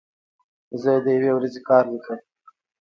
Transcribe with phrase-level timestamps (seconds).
[0.81, 2.19] زه د یوې ورځې کار لیکم.